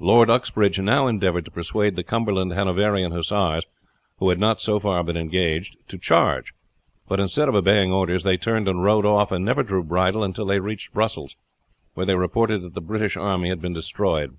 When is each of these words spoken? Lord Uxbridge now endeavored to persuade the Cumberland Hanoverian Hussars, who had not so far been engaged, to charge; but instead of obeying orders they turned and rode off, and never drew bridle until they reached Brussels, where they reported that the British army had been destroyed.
Lord 0.00 0.28
Uxbridge 0.28 0.80
now 0.80 1.06
endeavored 1.06 1.44
to 1.44 1.50
persuade 1.52 1.94
the 1.94 2.02
Cumberland 2.02 2.52
Hanoverian 2.54 3.12
Hussars, 3.12 3.64
who 4.18 4.28
had 4.30 4.38
not 4.40 4.60
so 4.60 4.80
far 4.80 5.04
been 5.04 5.16
engaged, 5.16 5.76
to 5.86 5.96
charge; 5.96 6.52
but 7.06 7.20
instead 7.20 7.48
of 7.48 7.54
obeying 7.54 7.92
orders 7.92 8.24
they 8.24 8.36
turned 8.36 8.66
and 8.66 8.82
rode 8.82 9.06
off, 9.06 9.30
and 9.30 9.44
never 9.44 9.62
drew 9.62 9.84
bridle 9.84 10.24
until 10.24 10.46
they 10.46 10.58
reached 10.58 10.92
Brussels, 10.92 11.36
where 11.94 12.04
they 12.06 12.16
reported 12.16 12.62
that 12.62 12.74
the 12.74 12.82
British 12.82 13.16
army 13.16 13.48
had 13.48 13.60
been 13.60 13.72
destroyed. 13.72 14.36